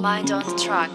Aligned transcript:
Mind 0.00 0.30
on 0.30 0.44
the 0.44 0.54
track. 0.54 0.90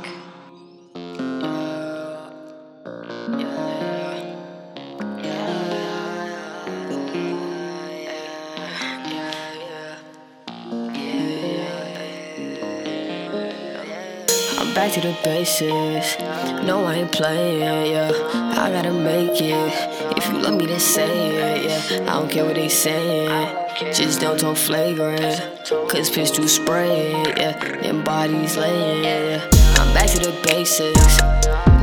I'm 14.58 14.74
back 14.74 14.94
to 14.94 15.02
the 15.02 15.17
basics. 15.22 16.17
No, 16.65 16.85
I 16.85 16.93
ain't 16.93 17.11
playing, 17.11 17.59
yeah. 17.91 18.09
I 18.57 18.71
gotta 18.71 18.93
make 18.93 19.41
it. 19.41 20.17
If 20.17 20.29
you 20.29 20.38
love 20.39 20.55
me, 20.55 20.65
then 20.65 20.79
say 20.79 21.57
it, 21.57 21.91
yeah. 21.91 22.04
I 22.04 22.20
don't 22.21 22.31
care 22.31 22.45
what 22.45 22.55
they 22.55 22.70
saying. 22.70 23.62
Just 23.79 24.21
don't 24.21 24.39
talk 24.39 24.55
flagrant. 24.55 25.41
Cause 25.89 26.09
pistol 26.09 26.47
spray, 26.47 27.11
yeah. 27.11 27.57
Them 27.81 28.03
bodies 28.03 28.55
laying, 28.55 29.03
yeah. 29.03 29.49
I'm 29.77 29.91
back 29.95 30.09
to 30.11 30.19
the 30.19 30.31
basics. 30.43 31.20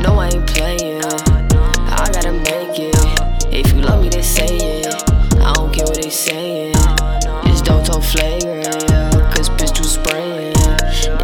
No, 0.01 0.15
I 0.19 0.29
ain't 0.29 0.47
playing. 0.47 1.03
I 1.03 2.09
gotta 2.13 2.33
make 2.33 2.79
it. 2.79 2.95
If 3.53 3.73
you 3.75 3.81
love 3.81 4.03
me, 4.03 4.09
then 4.09 4.23
say 4.23 4.57
it. 4.57 4.87
I 5.41 5.53
don't 5.55 5.75
care 5.75 5.85
what 5.85 6.01
they 6.01 6.11
saying. 6.11 6.75
Just 7.47 7.65
don't 7.65 7.85
talk 7.85 8.05
flagrant, 8.05 8.67
yeah. 8.89 9.33
Cause 9.35 9.49
pistol 9.49 9.85
spraying. 9.85 10.55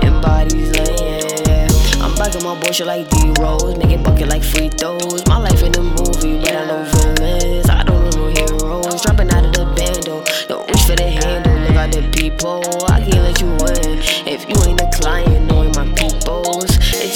Them 0.00 0.20
bodies 0.20 0.76
laying, 0.76 1.46
yeah. 1.46 1.68
I'm 2.02 2.14
back 2.16 2.34
in 2.34 2.42
my 2.42 2.58
bullshit 2.60 2.88
like 2.88 3.08
D 3.10 3.32
Rose. 3.38 3.76
Making 3.78 4.02
bucket 4.02 4.28
like 4.28 4.42
free 4.42 4.68
throws. 4.70 5.24
My 5.28 5.38
life 5.38 5.62
in 5.62 5.74
a 5.76 5.82
movie, 5.82 6.40
but 6.40 6.56
I 6.56 6.66
know 6.66 7.05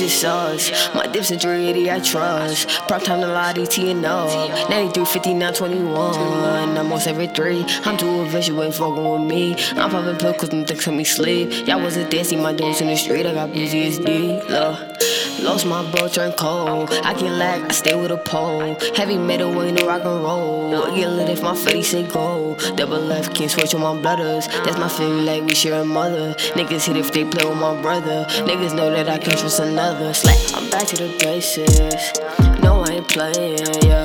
just 0.00 0.24
us. 0.24 0.94
My 0.94 1.06
dips 1.06 1.30
and 1.30 1.40
380 1.40 1.90
I 1.90 2.00
trust. 2.00 2.68
Prop 2.88 3.02
time 3.02 3.20
to 3.20 3.26
lie, 3.26 3.52
DT 3.52 3.90
and 3.90 4.04
up. 4.04 4.70
93, 4.70 5.04
59, 5.04 5.52
21. 5.52 6.78
I'm 6.78 6.92
on 6.92 7.00
73. 7.00 7.64
I'm 7.84 7.96
too 7.98 8.24
visual, 8.26 8.62
ain't 8.64 8.74
fucking 8.74 9.10
with 9.10 9.30
me. 9.30 9.54
I'm 9.76 9.90
popping 9.90 10.16
pills 10.16 10.36
cause 10.38 10.48
them 10.48 10.64
things 10.64 10.84
help 10.84 10.96
me 10.96 11.04
sleep. 11.04 11.66
Y'all 11.66 11.82
wasn't 11.82 12.10
dancing 12.10 12.42
my 12.42 12.52
dudes 12.52 12.80
in 12.80 12.86
the 12.88 12.96
street. 12.96 13.26
I 13.26 13.34
got 13.34 13.50
PTSD. 13.50 14.48
Look. 14.48 15.29
Lost 15.50 15.66
my 15.66 15.82
bro, 15.90 16.06
turned 16.06 16.36
cold. 16.36 16.90
I 17.02 17.12
can 17.12 17.36
lag, 17.36 17.62
I 17.62 17.72
stay 17.72 17.96
with 18.00 18.12
a 18.12 18.16
pole. 18.16 18.76
Heavy 18.94 19.18
metal, 19.18 19.60
ain't 19.64 19.80
no 19.80 19.88
rock 19.88 20.04
and 20.04 20.22
roll. 20.22 20.72
I 20.84 20.94
get 20.94 21.08
lit 21.10 21.28
if 21.28 21.42
my 21.42 21.56
face 21.56 21.90
say 21.90 22.04
go. 22.04 22.56
Double 22.76 23.00
left, 23.00 23.34
can't 23.34 23.50
switch 23.50 23.74
on 23.74 23.80
my 23.80 24.00
brothers. 24.00 24.46
That's 24.46 24.78
my 24.78 24.88
family, 24.88 25.24
like 25.24 25.42
we 25.42 25.56
share 25.56 25.80
a 25.80 25.84
mother. 25.84 26.34
Niggas 26.54 26.86
hit 26.86 26.96
if 26.96 27.12
they 27.12 27.24
play 27.24 27.44
with 27.44 27.58
my 27.58 27.74
brother. 27.82 28.26
Niggas 28.46 28.76
know 28.76 28.90
that 28.92 29.08
I 29.08 29.18
can't 29.18 29.36
trust 29.36 29.58
another. 29.58 30.14
Slap, 30.14 30.38
I'm 30.54 30.70
back 30.70 30.86
to 30.86 30.96
the 30.96 31.18
basics. 31.18 32.20
No, 32.62 32.84
I 32.84 32.90
ain't 33.02 33.08
playing, 33.08 33.58
yeah. 33.82 34.04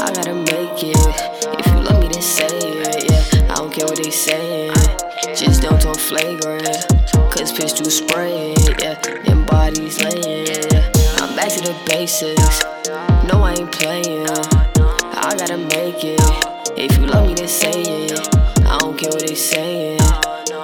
I 0.00 0.10
gotta 0.14 0.34
make 0.34 0.82
it. 0.82 0.96
If 1.60 1.66
you 1.66 1.80
love 1.82 2.00
me, 2.00 2.08
then 2.08 2.22
say 2.22 2.46
it, 2.48 3.10
yeah. 3.10 3.52
I 3.52 3.56
don't 3.56 3.70
care 3.70 3.84
what 3.84 4.02
they 4.02 4.10
saying. 4.10 4.72
Just 5.36 5.60
don't 5.60 5.78
talk 5.78 5.98
flagrant. 5.98 6.86
Cause 7.36 7.52
piss 7.52 7.74
pistol 7.74 7.90
spray, 7.90 8.54
yeah. 8.80 8.98
And 9.26 9.46
bodies 9.46 10.02
laying, 10.02 10.35
back 11.46 11.56
to 11.56 11.72
the 11.72 11.76
basics. 11.86 12.64
No, 13.28 13.42
I 13.42 13.54
ain't 13.54 13.70
playing. 13.70 14.26
I 14.26 15.34
gotta 15.38 15.56
make 15.56 16.02
it. 16.02 16.20
If 16.76 16.98
you 16.98 17.06
love 17.06 17.26
me, 17.26 17.34
then 17.34 17.48
say 17.48 17.82
it. 17.82 18.36
I 18.66 18.78
don't 18.78 18.98
care 18.98 19.10
what 19.10 19.26
they 19.26 19.34
saying. 19.34 19.98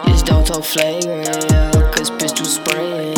Just 0.07 0.27
don't 0.27 0.47
talk 0.47 0.65
flagrant. 0.65 1.29
Cause 1.95 2.11
pistol 2.11 2.47
spraying. 2.47 3.15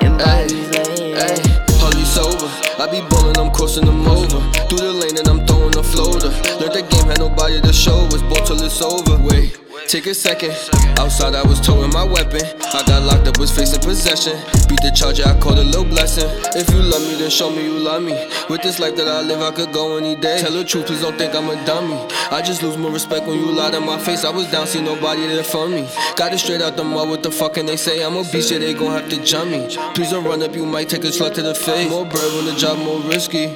Them 0.00 0.16
bodies 0.16 0.70
laying. 0.70 1.16
Ay, 1.16 1.36
hardly 1.80 2.04
sober. 2.04 2.48
I 2.80 2.88
be 2.90 3.00
ballin', 3.10 3.36
I'm 3.36 3.52
crossing 3.52 3.84
them 3.84 4.06
over. 4.06 4.40
Through 4.68 4.78
the 4.78 4.92
lane 4.92 5.18
and 5.18 5.28
I'm 5.28 5.46
throwing 5.46 5.76
a 5.76 5.82
floater. 5.82 6.28
Learned 6.60 6.74
the 6.74 6.86
game, 6.88 7.08
had 7.08 7.18
nobody 7.18 7.60
to 7.60 7.72
show 7.72 8.06
us. 8.06 8.22
Ball 8.22 8.44
till 8.46 8.62
it's 8.62 8.80
over. 8.80 9.22
Wait. 9.22 9.58
Take 9.88 10.06
a 10.06 10.14
second. 10.14 10.75
Outside, 10.98 11.34
I 11.34 11.42
was 11.42 11.60
towing 11.60 11.92
my 11.92 12.04
weapon. 12.04 12.40
I 12.74 12.82
got 12.86 13.02
locked 13.02 13.28
up, 13.28 13.38
was 13.38 13.50
facing 13.50 13.80
possession. 13.80 14.36
Beat 14.68 14.80
the 14.82 14.92
charger, 14.94 15.24
I 15.24 15.38
called 15.38 15.58
a 15.58 15.62
little 15.62 15.84
blessing. 15.84 16.28
If 16.54 16.68
you 16.70 16.82
love 16.82 17.02
me, 17.02 17.14
then 17.14 17.30
show 17.30 17.50
me 17.50 17.64
you 17.64 17.78
love 17.78 18.02
me. 18.02 18.12
With 18.48 18.62
this 18.62 18.78
life 18.78 18.96
that 18.96 19.06
I 19.06 19.22
live, 19.22 19.40
I 19.40 19.52
could 19.52 19.72
go 19.72 19.96
any 19.98 20.16
day. 20.16 20.40
Tell 20.40 20.52
the 20.52 20.64
truth, 20.64 20.86
please 20.86 21.02
don't 21.02 21.16
think 21.16 21.34
I'm 21.34 21.48
a 21.48 21.56
dummy. 21.64 21.94
I 22.30 22.42
just 22.42 22.62
lose 22.62 22.76
more 22.76 22.90
respect 22.90 23.26
when 23.26 23.38
you 23.38 23.52
lie 23.52 23.70
to 23.70 23.80
my 23.80 23.98
face. 23.98 24.24
I 24.24 24.30
was 24.30 24.50
down, 24.50 24.66
see 24.66 24.82
nobody 24.82 25.26
there 25.26 25.44
for 25.44 25.68
me. 25.68 25.88
Got 26.16 26.32
it 26.32 26.38
straight 26.38 26.62
out 26.62 26.76
the 26.76 26.84
mud, 26.84 27.08
what 27.08 27.22
the 27.22 27.30
fuck 27.30 27.54
can 27.54 27.66
they 27.66 27.76
say? 27.76 28.02
I'm 28.04 28.16
a 28.16 28.24
beast, 28.24 28.50
yeah, 28.50 28.58
they 28.58 28.74
gon' 28.74 28.90
have 28.90 29.08
to 29.10 29.22
jump 29.22 29.50
me. 29.50 29.68
Please 29.94 30.10
don't 30.10 30.24
run 30.24 30.42
up, 30.42 30.54
you 30.54 30.66
might 30.66 30.88
take 30.88 31.04
a 31.04 31.12
slug 31.12 31.34
to 31.34 31.42
the 31.42 31.54
face. 31.54 31.90
More 31.90 32.04
bread 32.04 32.32
when 32.34 32.46
the 32.46 32.54
job 32.54 32.78
more 32.78 33.00
risky. 33.00 33.46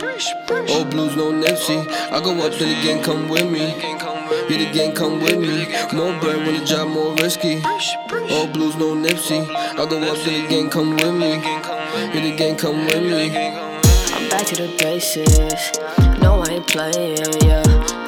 Old 0.73 0.91
blues, 0.91 1.17
no 1.17 1.33
Nipsey. 1.33 1.89
I 2.13 2.21
go 2.21 2.33
up 2.47 2.53
to 2.53 2.65
the 2.65 2.75
gang, 2.83 3.03
come 3.03 3.29
with 3.29 3.51
me. 3.51 3.75
Yeah, 4.31 4.59
the 4.59 4.71
gang 4.73 4.95
come 4.95 5.21
with 5.21 5.41
me. 5.41 5.67
More 5.93 6.17
bread 6.21 6.47
when 6.47 6.61
the 6.61 6.65
job 6.65 6.89
more 6.89 7.15
risky. 7.17 7.61
All 7.65 8.47
blues, 8.47 8.77
no 8.77 8.95
Nipsey. 8.95 9.45
I 9.51 9.75
go 9.75 10.01
up 10.03 10.19
to 10.19 10.31
the 10.31 10.47
gang, 10.49 10.71
come 10.71 10.95
with 10.95 11.15
me. 11.15 11.31
Yeah, 11.43 12.13
the 12.13 12.37
gang 12.37 12.57
come 12.57 12.85
with 12.87 13.03
me. 13.03 13.35
I'm 13.35 14.29
back 14.29 14.47
to 14.47 14.55
the 14.55 14.77
basics. 14.79 15.77
No, 16.21 16.45
I 16.47 16.51
ain't 16.51 16.67
playing, 16.69 17.19
yeah. 17.43 17.65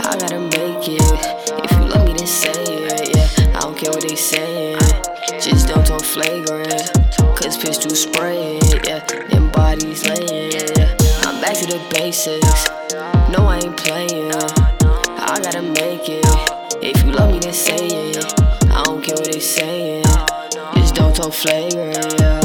I 0.07 0.17
gotta 0.17 0.39
make 0.39 0.87
it. 0.87 1.65
If 1.65 1.73
you 1.73 1.89
love 1.89 2.07
me, 2.07 2.13
then 2.13 2.27
say 2.29 2.53
it, 2.53 3.17
yeah. 3.17 3.59
I 3.59 3.61
don't 3.63 3.77
care 3.77 3.91
what 3.91 4.03
they 4.03 4.15
saying. 4.15 4.79
Just 5.41 5.67
don't 5.67 5.85
talk 5.85 6.05
flagrant. 6.05 6.93
Cause 7.35 7.57
too 7.79 7.97
spray, 7.97 8.61
yeah. 8.87 9.05
Them 9.27 9.51
bodies 9.51 10.07
laying, 10.09 10.53
yeah. 10.53 10.97
I'm 11.23 11.41
back 11.41 11.55
to 11.55 11.67
the 11.67 11.83
basics. 11.91 12.71
No, 13.29 13.47
I 13.47 13.59
ain't 13.65 13.77
playing. 13.77 14.62
Saying. 19.43 20.05
Just 20.77 20.95
don't 20.95 21.15
talk 21.15 21.33
flagrant. 21.33 22.42